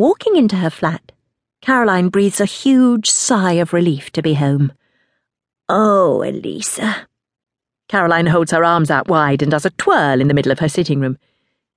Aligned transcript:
Walking 0.00 0.34
into 0.34 0.56
her 0.56 0.70
flat, 0.70 1.12
Caroline 1.60 2.08
breathes 2.08 2.40
a 2.40 2.46
huge 2.46 3.10
sigh 3.10 3.60
of 3.60 3.74
relief 3.74 4.10
to 4.12 4.22
be 4.22 4.32
home. 4.32 4.72
Oh, 5.68 6.22
Elisa. 6.22 7.06
Caroline 7.86 8.24
holds 8.24 8.50
her 8.52 8.64
arms 8.64 8.90
out 8.90 9.08
wide 9.08 9.42
and 9.42 9.50
does 9.50 9.66
a 9.66 9.76
twirl 9.76 10.22
in 10.22 10.28
the 10.28 10.32
middle 10.32 10.52
of 10.52 10.60
her 10.60 10.70
sitting 10.70 11.00
room. 11.00 11.18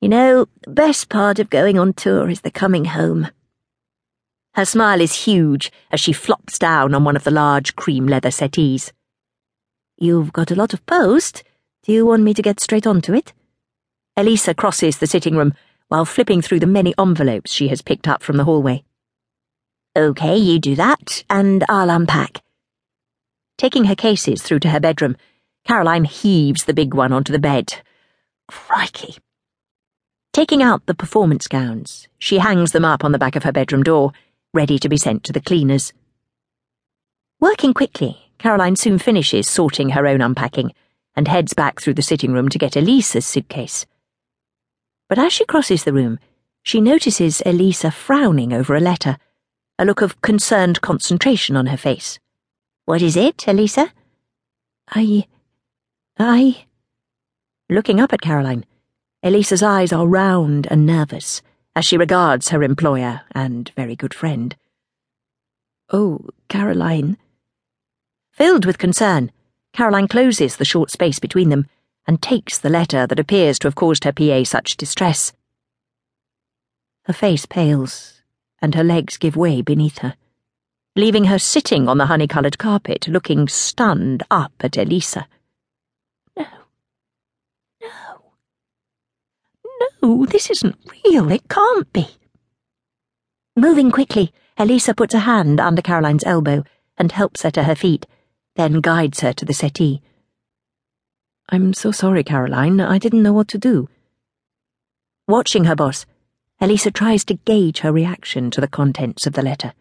You 0.00 0.08
know, 0.08 0.46
the 0.62 0.70
best 0.70 1.08
part 1.08 1.40
of 1.40 1.50
going 1.50 1.80
on 1.80 1.94
tour 1.94 2.30
is 2.30 2.42
the 2.42 2.52
coming 2.52 2.84
home. 2.84 3.26
Her 4.54 4.66
smile 4.66 5.00
is 5.00 5.24
huge 5.24 5.72
as 5.90 5.98
she 5.98 6.12
flops 6.12 6.60
down 6.60 6.94
on 6.94 7.02
one 7.02 7.16
of 7.16 7.24
the 7.24 7.32
large 7.32 7.74
cream 7.74 8.06
leather 8.06 8.30
settees. 8.30 8.92
You've 9.98 10.32
got 10.32 10.52
a 10.52 10.54
lot 10.54 10.72
of 10.72 10.86
post. 10.86 11.42
Do 11.82 11.90
you 11.90 12.06
want 12.06 12.22
me 12.22 12.34
to 12.34 12.42
get 12.42 12.60
straight 12.60 12.86
onto 12.86 13.14
it? 13.14 13.32
Elisa 14.16 14.54
crosses 14.54 14.98
the 14.98 15.08
sitting 15.08 15.34
room 15.34 15.54
while 15.92 16.06
flipping 16.06 16.40
through 16.40 16.58
the 16.58 16.66
many 16.66 16.94
envelopes 16.98 17.52
she 17.52 17.68
has 17.68 17.82
picked 17.82 18.08
up 18.08 18.22
from 18.22 18.38
the 18.38 18.44
hallway. 18.44 18.82
OK, 19.94 20.38
you 20.38 20.58
do 20.58 20.74
that, 20.74 21.22
and 21.28 21.66
I'll 21.68 21.90
unpack. 21.90 22.42
Taking 23.58 23.84
her 23.84 23.94
cases 23.94 24.40
through 24.40 24.60
to 24.60 24.70
her 24.70 24.80
bedroom, 24.80 25.18
Caroline 25.66 26.04
heaves 26.04 26.64
the 26.64 26.72
big 26.72 26.94
one 26.94 27.12
onto 27.12 27.30
the 27.30 27.38
bed. 27.38 27.82
Crikey. 28.48 29.18
Taking 30.32 30.62
out 30.62 30.86
the 30.86 30.94
performance 30.94 31.46
gowns, 31.46 32.08
she 32.18 32.38
hangs 32.38 32.72
them 32.72 32.86
up 32.86 33.04
on 33.04 33.12
the 33.12 33.18
back 33.18 33.36
of 33.36 33.42
her 33.42 33.52
bedroom 33.52 33.82
door, 33.82 34.12
ready 34.54 34.78
to 34.78 34.88
be 34.88 34.96
sent 34.96 35.24
to 35.24 35.32
the 35.34 35.42
cleaners. 35.42 35.92
Working 37.38 37.74
quickly, 37.74 38.16
Caroline 38.38 38.76
soon 38.76 38.98
finishes 38.98 39.46
sorting 39.46 39.90
her 39.90 40.06
own 40.06 40.22
unpacking 40.22 40.72
and 41.14 41.28
heads 41.28 41.52
back 41.52 41.82
through 41.82 41.94
the 41.94 42.00
sitting 42.00 42.32
room 42.32 42.48
to 42.48 42.58
get 42.58 42.76
Elisa's 42.76 43.26
suitcase. 43.26 43.84
But 45.12 45.18
as 45.18 45.34
she 45.34 45.44
crosses 45.44 45.84
the 45.84 45.92
room, 45.92 46.18
she 46.62 46.80
notices 46.80 47.42
Elisa 47.44 47.90
frowning 47.90 48.54
over 48.54 48.74
a 48.74 48.80
letter, 48.80 49.18
a 49.78 49.84
look 49.84 50.00
of 50.00 50.22
concerned 50.22 50.80
concentration 50.80 51.54
on 51.54 51.66
her 51.66 51.76
face. 51.76 52.18
What 52.86 53.02
is 53.02 53.14
it, 53.14 53.46
Elisa? 53.46 53.92
I. 54.88 55.26
I. 56.18 56.64
Looking 57.68 58.00
up 58.00 58.14
at 58.14 58.22
Caroline, 58.22 58.64
Elisa's 59.22 59.62
eyes 59.62 59.92
are 59.92 60.06
round 60.06 60.66
and 60.70 60.86
nervous 60.86 61.42
as 61.76 61.84
she 61.84 61.98
regards 61.98 62.48
her 62.48 62.62
employer 62.62 63.20
and 63.32 63.70
very 63.76 63.94
good 63.94 64.14
friend. 64.14 64.56
Oh, 65.92 66.20
Caroline. 66.48 67.18
Filled 68.30 68.64
with 68.64 68.78
concern, 68.78 69.30
Caroline 69.74 70.08
closes 70.08 70.56
the 70.56 70.64
short 70.64 70.90
space 70.90 71.18
between 71.18 71.50
them 71.50 71.66
and 72.06 72.20
takes 72.20 72.58
the 72.58 72.70
letter 72.70 73.06
that 73.06 73.20
appears 73.20 73.58
to 73.60 73.66
have 73.66 73.74
caused 73.74 74.04
her 74.04 74.12
PA 74.12 74.44
such 74.44 74.76
distress. 74.76 75.32
Her 77.04 77.12
face 77.12 77.46
pales, 77.46 78.22
and 78.60 78.74
her 78.74 78.84
legs 78.84 79.18
give 79.18 79.36
way 79.36 79.62
beneath 79.62 79.98
her, 79.98 80.14
leaving 80.94 81.24
her 81.24 81.38
sitting 81.38 81.88
on 81.88 81.98
the 81.98 82.06
honey 82.06 82.26
coloured 82.26 82.58
carpet, 82.58 83.08
looking 83.08 83.48
stunned 83.48 84.22
up 84.30 84.52
at 84.60 84.76
Elisa. 84.76 85.26
No. 86.36 86.46
No. 87.80 88.22
No, 90.02 90.26
this 90.26 90.50
isn't 90.50 90.76
real. 91.04 91.30
It 91.30 91.48
can't 91.48 91.92
be. 91.92 92.08
Moving 93.56 93.90
quickly, 93.90 94.32
Elisa 94.56 94.94
puts 94.94 95.14
a 95.14 95.20
hand 95.20 95.60
under 95.60 95.82
Caroline's 95.82 96.24
elbow 96.24 96.64
and 96.96 97.12
helps 97.12 97.42
her 97.42 97.50
to 97.50 97.64
her 97.64 97.74
feet, 97.74 98.06
then 98.56 98.80
guides 98.80 99.20
her 99.20 99.32
to 99.32 99.44
the 99.44 99.54
settee. 99.54 100.02
I'm 101.52 101.74
so 101.74 101.90
sorry, 101.90 102.24
Caroline. 102.24 102.80
I 102.80 102.96
didn't 102.96 103.22
know 103.22 103.34
what 103.34 103.48
to 103.48 103.58
do. 103.58 103.90
Watching 105.28 105.64
her 105.64 105.76
boss, 105.76 106.06
Elisa 106.62 106.90
tries 106.90 107.26
to 107.26 107.34
gauge 107.34 107.80
her 107.80 107.92
reaction 107.92 108.50
to 108.52 108.60
the 108.62 108.66
contents 108.66 109.26
of 109.26 109.34
the 109.34 109.42
letter. 109.42 109.74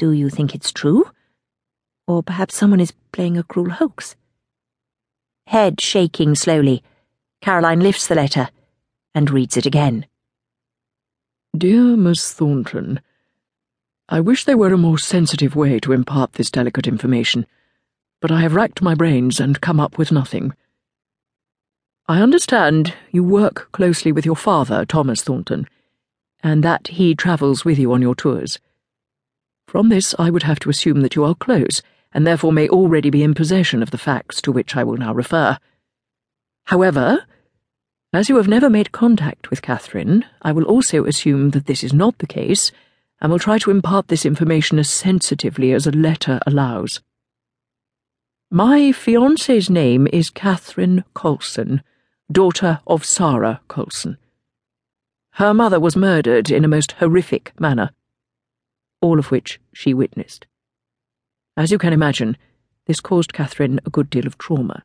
Do 0.00 0.10
you 0.10 0.28
think 0.30 0.52
it's 0.52 0.72
true? 0.72 1.04
Or 2.08 2.24
perhaps 2.24 2.56
someone 2.56 2.80
is 2.80 2.92
playing 3.12 3.38
a 3.38 3.44
cruel 3.44 3.70
hoax? 3.70 4.16
Head 5.46 5.80
shaking 5.80 6.34
slowly, 6.34 6.82
Caroline 7.40 7.78
lifts 7.78 8.08
the 8.08 8.16
letter 8.16 8.48
and 9.14 9.30
reads 9.30 9.56
it 9.56 9.64
again. 9.64 10.06
Dear 11.56 11.96
Miss 11.96 12.32
Thornton, 12.32 13.00
I 14.08 14.18
wish 14.18 14.44
there 14.44 14.58
were 14.58 14.72
a 14.72 14.76
more 14.76 14.98
sensitive 14.98 15.54
way 15.54 15.78
to 15.78 15.92
impart 15.92 16.32
this 16.32 16.50
delicate 16.50 16.88
information 16.88 17.46
but 18.22 18.30
I 18.30 18.40
have 18.40 18.54
racked 18.54 18.80
my 18.80 18.94
brains 18.94 19.40
and 19.40 19.60
come 19.60 19.80
up 19.80 19.98
with 19.98 20.12
nothing. 20.12 20.54
I 22.08 22.22
understand 22.22 22.94
you 23.10 23.24
work 23.24 23.68
closely 23.72 24.12
with 24.12 24.24
your 24.24 24.36
father, 24.36 24.86
Thomas 24.86 25.22
Thornton, 25.22 25.68
and 26.40 26.62
that 26.62 26.86
he 26.86 27.16
travels 27.16 27.64
with 27.64 27.80
you 27.80 27.92
on 27.92 28.00
your 28.00 28.14
tours. 28.14 28.60
From 29.66 29.88
this, 29.88 30.14
I 30.20 30.30
would 30.30 30.44
have 30.44 30.60
to 30.60 30.70
assume 30.70 31.00
that 31.00 31.16
you 31.16 31.24
are 31.24 31.34
close, 31.34 31.82
and 32.14 32.24
therefore 32.24 32.52
may 32.52 32.68
already 32.68 33.10
be 33.10 33.24
in 33.24 33.34
possession 33.34 33.82
of 33.82 33.90
the 33.90 33.98
facts 33.98 34.40
to 34.42 34.52
which 34.52 34.76
I 34.76 34.84
will 34.84 34.96
now 34.96 35.12
refer. 35.12 35.58
However, 36.66 37.26
as 38.12 38.28
you 38.28 38.36
have 38.36 38.46
never 38.46 38.70
made 38.70 38.92
contact 38.92 39.50
with 39.50 39.62
Catherine, 39.62 40.24
I 40.42 40.52
will 40.52 40.64
also 40.64 41.06
assume 41.06 41.50
that 41.50 41.66
this 41.66 41.82
is 41.82 41.92
not 41.92 42.18
the 42.18 42.28
case, 42.28 42.70
and 43.20 43.32
will 43.32 43.40
try 43.40 43.58
to 43.58 43.72
impart 43.72 44.06
this 44.06 44.24
information 44.24 44.78
as 44.78 44.88
sensitively 44.88 45.72
as 45.72 45.88
a 45.88 45.90
letter 45.90 46.38
allows. 46.46 47.00
My 48.54 48.92
fiance's 48.92 49.70
name 49.70 50.06
is 50.12 50.28
Catherine 50.28 51.04
Colson, 51.14 51.82
daughter 52.30 52.80
of 52.86 53.02
Sara 53.02 53.62
Colson. 53.66 54.18
Her 55.30 55.54
mother 55.54 55.80
was 55.80 55.96
murdered 55.96 56.50
in 56.50 56.62
a 56.62 56.68
most 56.68 56.92
horrific 56.92 57.58
manner, 57.58 57.92
all 59.00 59.18
of 59.18 59.30
which 59.30 59.58
she 59.72 59.94
witnessed. 59.94 60.44
As 61.56 61.70
you 61.70 61.78
can 61.78 61.94
imagine, 61.94 62.36
this 62.84 63.00
caused 63.00 63.32
Catherine 63.32 63.80
a 63.86 63.90
good 63.90 64.10
deal 64.10 64.26
of 64.26 64.36
trauma. 64.36 64.84